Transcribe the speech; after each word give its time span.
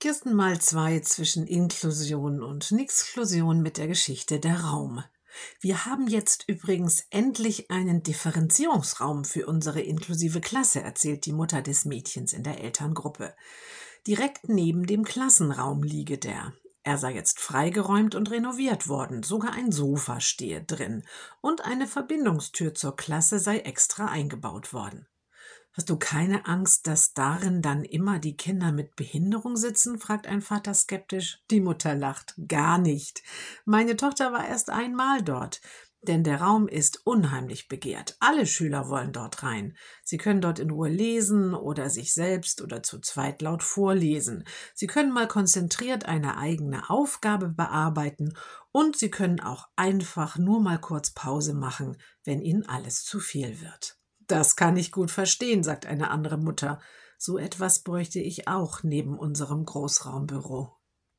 Kirsten 0.00 0.34
mal 0.34 0.58
zwei 0.58 1.00
zwischen 1.00 1.46
Inklusion 1.46 2.42
und 2.42 2.72
Nixklusion 2.72 3.60
mit 3.60 3.76
der 3.76 3.86
Geschichte 3.86 4.40
der 4.40 4.60
Raum. 4.60 5.04
Wir 5.60 5.84
haben 5.84 6.08
jetzt 6.08 6.44
übrigens 6.48 7.04
endlich 7.10 7.70
einen 7.70 8.02
Differenzierungsraum 8.02 9.26
für 9.26 9.44
unsere 9.44 9.82
inklusive 9.82 10.40
Klasse, 10.40 10.80
erzählt 10.80 11.26
die 11.26 11.34
Mutter 11.34 11.60
des 11.60 11.84
Mädchens 11.84 12.32
in 12.32 12.42
der 12.42 12.64
Elterngruppe. 12.64 13.34
Direkt 14.06 14.48
neben 14.48 14.86
dem 14.86 15.04
Klassenraum 15.04 15.82
liege 15.82 16.16
der. 16.16 16.54
Er 16.82 16.96
sei 16.96 17.12
jetzt 17.12 17.38
freigeräumt 17.38 18.14
und 18.14 18.30
renoviert 18.30 18.88
worden, 18.88 19.22
sogar 19.22 19.52
ein 19.52 19.70
Sofa 19.70 20.22
stehe 20.22 20.64
drin 20.64 21.04
und 21.42 21.66
eine 21.66 21.86
Verbindungstür 21.86 22.72
zur 22.72 22.96
Klasse 22.96 23.38
sei 23.38 23.58
extra 23.58 24.06
eingebaut 24.06 24.72
worden. 24.72 25.06
Hast 25.72 25.88
du 25.88 25.96
keine 25.96 26.46
Angst, 26.46 26.88
dass 26.88 27.12
darin 27.12 27.62
dann 27.62 27.84
immer 27.84 28.18
die 28.18 28.36
Kinder 28.36 28.72
mit 28.72 28.96
Behinderung 28.96 29.56
sitzen? 29.56 30.00
fragt 30.00 30.26
ein 30.26 30.42
Vater 30.42 30.74
skeptisch. 30.74 31.38
Die 31.50 31.60
Mutter 31.60 31.94
lacht. 31.94 32.34
Gar 32.48 32.78
nicht. 32.78 33.22
Meine 33.64 33.96
Tochter 33.96 34.32
war 34.32 34.48
erst 34.48 34.68
einmal 34.68 35.22
dort. 35.22 35.60
Denn 36.02 36.24
der 36.24 36.40
Raum 36.40 36.66
ist 36.66 37.06
unheimlich 37.06 37.68
begehrt. 37.68 38.16
Alle 38.18 38.46
Schüler 38.46 38.88
wollen 38.88 39.12
dort 39.12 39.44
rein. 39.44 39.76
Sie 40.02 40.16
können 40.16 40.40
dort 40.40 40.58
in 40.58 40.70
Ruhe 40.70 40.88
lesen 40.88 41.54
oder 41.54 41.88
sich 41.88 42.14
selbst 42.14 42.62
oder 42.62 42.82
zu 42.82 42.98
zweit 43.00 43.40
laut 43.40 43.62
vorlesen. 43.62 44.44
Sie 44.74 44.88
können 44.88 45.12
mal 45.12 45.28
konzentriert 45.28 46.06
eine 46.06 46.36
eigene 46.38 46.88
Aufgabe 46.90 47.48
bearbeiten 47.48 48.34
und 48.72 48.96
Sie 48.96 49.10
können 49.10 49.40
auch 49.40 49.68
einfach 49.76 50.36
nur 50.36 50.60
mal 50.60 50.80
kurz 50.80 51.12
Pause 51.12 51.54
machen, 51.54 51.96
wenn 52.24 52.40
Ihnen 52.40 52.66
alles 52.66 53.04
zu 53.04 53.20
viel 53.20 53.60
wird. 53.60 53.99
Das 54.30 54.54
kann 54.54 54.76
ich 54.76 54.92
gut 54.92 55.10
verstehen, 55.10 55.64
sagt 55.64 55.86
eine 55.86 56.08
andere 56.12 56.38
Mutter. 56.38 56.80
So 57.18 57.36
etwas 57.36 57.82
bräuchte 57.82 58.20
ich 58.20 58.46
auch 58.46 58.84
neben 58.84 59.18
unserem 59.18 59.64
Großraumbüro. 59.64 60.79